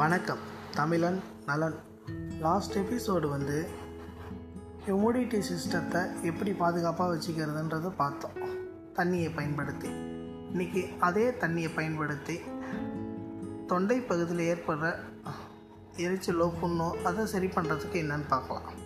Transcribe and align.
வணக்கம். 0.00 0.42
தமிழன் 0.74 1.16
நலன். 1.46 1.76
லாஸ்ட் 2.40 2.76
எபிசோடு 2.78 3.26
வந்து 3.28 3.56
ஹியூமிடிட்டி 4.84 5.38
சிஸ்டத்தை 5.48 6.02
எப்படி 6.22 6.52
பாதுகாப்பாக 6.52 7.08
வச்சுக்கிறதுன்றதை 7.14 7.90
பார்த்தோம். 7.96 8.36
தண்ணியை 8.94 9.30
பயன்படுத்தி. 9.34 9.88
இன்றைக்கி 10.52 10.82
அதே 10.98 11.26
தண்ணியை 11.42 11.70
பயன்படுத்தி 11.74 12.36
தொண்டை 13.66 13.98
பகுதியில் 14.00 14.44
ஏற்படுற 14.52 14.92
எரிச்சலோ 15.96 16.48
புண்ணோ 16.62 16.88
அதை 17.10 17.26
சரி 17.26 17.46
பண்ணுறதுக்கு 17.46 18.00
என்னன்னு 18.04 18.28
பார்க்கலாம். 18.28 18.78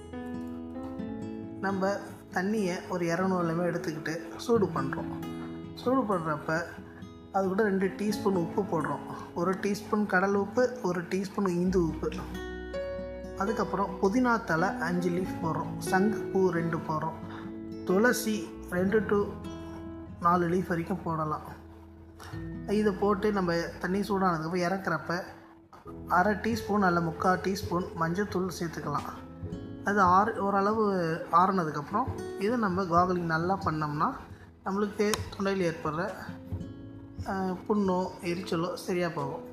நம்ம 1.61 1.93
தண்ணியை 2.39 2.77
ஒரு 2.89 3.07
இரநூறுலையுமே 3.07 3.69
எடுத்துக்கிட்டு 3.73 4.17
சூடு 4.37 4.69
பண்ணுறோம் 4.79 5.15
சூடு 5.75 6.03
பண்ணுறப்ப 6.11 6.59
அது 7.35 7.49
கூட 7.49 7.63
ரெண்டு 7.63 7.87
டீஸ்பூன் 7.87 8.41
உப்பு 8.43 8.63
போடுறோம். 8.63 9.05
ஒரு 9.35 9.53
டீஸ்பூன் 9.53 10.07
கடல் 10.07 10.35
உப்பு 10.35 10.79
ஒரு 10.83 11.03
டீஸ்பூன் 11.03 11.49
இந்து 11.49 11.87
உப்பு. 11.87 12.13
அதுக்கப்புறம் 13.39 13.97
புதினா 14.03 14.45
தலை 14.45 14.69
அஞ்சு 14.69 15.11
லீஃப் 15.11 15.39
போடுறோம். 15.43 15.79
சங்கு 15.79 16.17
பூ 16.17 16.51
ரெண்டு 16.51 16.77
போடுறோம். 16.77 17.19
துளசி 17.85 18.49
ரெண்டு 18.71 19.07
டு 19.07 19.27
நாலு 20.21 20.49
லீஃப் 20.49 20.69
வரைக்கும் 20.69 21.03
போடலாம். 21.03 21.47
இதை 22.69 22.93
போட்டு 22.93 23.33
நம்ம 23.33 23.55
தண்ணி 23.81 24.01
சூடானதுக்கப்புறம் 24.01 24.67
இறக்குறப்ப 24.69 25.23
அரை 26.09 26.35
டீஸ்பூன் 26.35 26.81
அல்ல 26.81 27.01
முக்கால் 27.01 27.39
டீஸ்பூன் 27.39 27.87
மஞ்சத்தூள் 28.01 28.51
சேர்த்துக்கலாம். 28.61 29.11
அது 29.85 30.01
ஆறு 30.01 30.37
ஓரளவு 30.43 30.93
ஆறுனதுக்கப்புறம் 31.33 32.07
இதை 32.39 32.57
நம்ம 32.59 32.83
காகலிங் 32.83 33.31
நல்லா 33.35 33.59
பண்ணோம்னா 33.65 34.13
நம்மளுக்கு 34.65 35.13
தொண்டையில் 35.33 35.73
ஏற்படுற 35.73 36.11
புண்ணோ 37.69 37.99
எரிச்சலோ 38.23 38.75
சரியாக 38.75 39.15
போகும். 39.15 39.45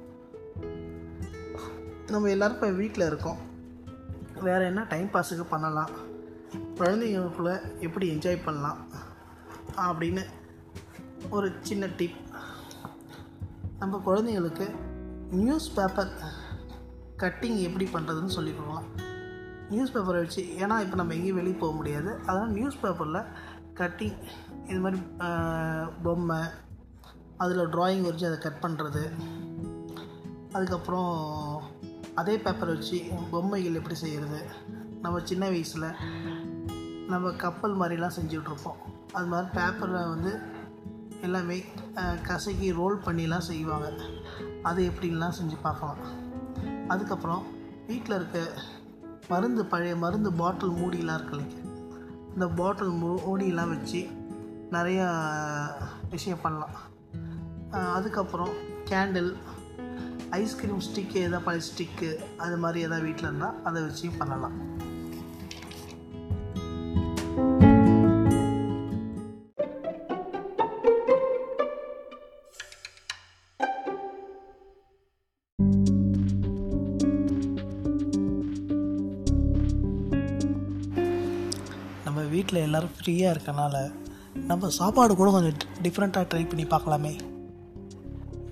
நம்ம 2.08 2.30
எல்லோரும் 2.30 2.56
இப்போ 2.56 2.70
வீட்டில் 2.70 3.06
இருக்கோம். 3.06 3.38
வேறு 4.42 4.66
என்ன 4.66 4.84
டைம் 4.84 5.10
பாஸுக்கு 5.14 5.46
பண்ணலாம்? 5.50 5.90
குழந்தைங்களுக்குள்ள 6.76 7.80
எப்படி 7.80 8.16
என்ஜாய் 8.16 8.44
பண்ணலாம்? 8.46 8.80
அப்படின்னு 9.78 10.24
ஒரு 11.30 11.52
சின்ன 11.62 11.88
டிப் 11.98 12.16
நம்ம 13.80 14.02
குழந்தைங்களுக்கு 14.06 14.68
நியூஸ் 15.32 15.74
பேப்பர் 15.74 16.12
கட்டிங் 17.18 17.58
எப்படி 17.68 17.86
பண்ணுறதுன்னு 17.86 18.36
சொல்லி 18.38 18.54
கொடுக்கலாம். 18.54 18.90
நியூஸ் 19.70 19.94
பேப்பரை 19.96 20.20
வச்சு 20.22 20.42
ஏன்னா 20.42 20.80
இப்போ 20.82 20.96
நம்ம 20.96 21.14
எங்கேயும் 21.14 21.36
வெளியே 21.36 21.56
போக 21.56 21.76
முடியாது. 21.76 22.12
அதனால் 22.26 22.52
நியூஸ் 22.52 22.80
பேப்பரில் 22.80 23.30
கட்டிங் 23.74 24.18
இது 24.68 24.80
மாதிரி 24.80 25.02
பொம்மை 26.04 26.40
அதில் 27.42 27.68
ட்ராயிங் 27.68 28.02
வச்சு 28.02 28.28
அதை 28.28 28.38
கட் 28.38 28.62
பண்ணுறது 28.62 29.04
அதுக்கப்புறம் 30.52 31.14
அதே 32.16 32.36
பேப்பரை 32.38 32.72
வச்சு 32.74 32.98
பொம்மைகள் 33.32 33.76
எப்படி 33.76 33.96
செய்கிறது 33.96 34.42
நம்ம 35.02 35.20
சின்ன 35.24 35.48
வயசில் 35.48 35.88
நம்ம 37.08 37.32
கப்பல் 37.32 37.80
மாதிரிலாம் 37.80 38.18
செஞ்சுட்ருப்போம். 38.20 38.80
அது 39.14 39.26
மாதிரி 39.26 39.50
பேப்பரை 39.54 40.10
வந்து 40.10 40.40
எல்லாமே 41.22 41.64
கசக்கி 42.24 42.72
ரோல் 42.72 42.98
பண்ணிலாம் 43.06 43.48
செய்வாங்க. 43.50 43.92
அது 44.64 44.92
எப்படின்லாம் 44.92 45.38
செஞ்சு 45.40 45.58
பார்க்கலாம். 45.62 45.98
அதுக்கப்புறம் 46.88 47.44
வீட்டில் 47.88 48.16
இருக்க 48.16 48.40
மருந்து 49.30 49.66
பழைய 49.66 49.96
மருந்து 49.96 50.34
பாட்டில் 50.34 50.78
மூடிலாம் 50.82 51.18
இருக்கு 51.18 51.36
இல்லைங்க? 51.36 51.60
இந்த 52.34 52.48
பாட்டில் 52.48 52.96
மூ 53.02 53.70
வச்சு 53.70 54.02
நிறையா 54.72 55.08
விஷயம் 56.10 56.42
பண்ணலாம். 56.42 56.90
அதுக்கப்புறம் 57.72 58.54
கேண்டில் 58.90 59.32
ஐஸ்கிரீம் 60.30 60.84
ஸ்டிக்கு 60.88 61.18
எதாவது 61.28 61.46
பழைய 61.46 61.64
ஸ்டிக்கு 61.70 62.10
அது 62.38 62.58
மாதிரி 62.58 62.80
எதாவது 62.88 63.06
வீட்டில் 63.06 63.28
இருந்தால் 63.28 63.64
அதை 63.64 63.82
வச்சும் 63.84 64.18
பண்ணலாம். 64.18 64.58
நம்ம 82.06 82.22
வீட்டில் 82.36 82.64
எல்லோரும் 82.68 82.96
ஃப்ரீயாக 83.00 83.34
இருக்கனால 83.36 83.92
நம்ம 84.50 84.70
சாப்பாடு 84.70 85.16
கூட 85.16 85.32
கொஞ்சம் 85.32 85.60
டிஃப்ரெண்ட்டாக 85.84 86.30
ட்ரை 86.32 86.48
பண்ணி 86.48 86.66
பார்க்கலாமே. 86.76 87.31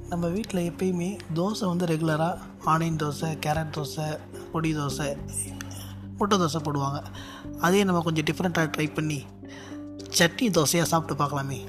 நம்ம 0.10 0.28
வீட்டில் 0.28 0.72
எப்பயுமே 0.72 1.20
தோசை 1.36 1.66
வந்து 1.66 1.86
ரெகுலராக 1.86 2.40
ஆனியன் 2.66 3.00
தோசை 3.02 3.28
கேரட் 3.46 3.74
தோசை 3.76 4.18
பொடி 4.52 4.78
தோசை 4.78 5.18
முட்டை 6.18 6.40
தோசை 6.40 6.60
போடுவாங்க. 6.64 7.04
அதே 7.60 7.84
நம்ம 7.84 8.02
கொஞ்சம் 8.02 8.26
டிஃப்ரெண்ட்டாக 8.26 8.72
ட்ரை 8.78 8.94
பண்ணி 8.94 9.26
சட்னி 10.18 10.48
தோசையாக 10.50 10.88
சாப்பிட்டு 10.88 11.24
பார்க்கலாமே. 11.24 11.60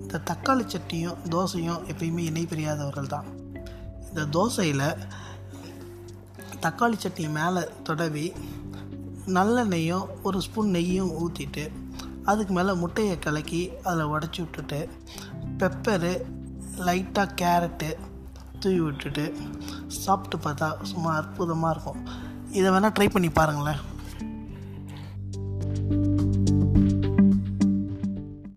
இந்த 0.00 0.20
தக்காளி 0.30 0.64
சட்னியும் 0.64 1.20
தோசையும் 1.30 1.84
எப்பயுமே 1.86 2.18
இணை 2.18 2.44
பிரியாதவர்கள் 2.44 3.06
தான். 3.06 3.24
இந்த 4.08 4.24
தோசையில் 4.38 4.96
தக்காளி 6.60 6.98
சட்னி 7.04 7.28
மேலே 7.30 7.60
தொடவி 7.84 8.32
நல்லெண்ணெயும் 9.26 10.06
ஒரு 10.22 10.40
ஸ்பூன் 10.40 10.74
நெய்யும் 10.74 11.14
ஊற்றிட்டு 11.22 11.70
அதுக்கு 12.24 12.52
மேலே 12.52 12.72
முட்டையை 12.72 13.18
கலக்கி 13.18 13.70
அதில் 13.82 14.04
உடச்சி 14.04 14.38
விட்டுட்டு 14.38 14.88
பெப்பரு 15.58 16.12
லைட்டாக 16.86 17.36
கேரட்டு 17.40 17.88
தூவி 18.60 18.80
விட்டுட்டு 18.80 19.24
சாப்பிட்டு 19.86 20.36
பார்த்தா 20.44 20.68
சும்மா 20.82 21.10
அற்புதமாக 21.20 21.72
இருக்கும். 21.74 22.02
இதை 22.58 22.68
வேணால் 22.72 22.94
ட்ரை 22.96 23.08
பண்ணி 23.10 23.28
பாருங்களேன். 23.38 23.80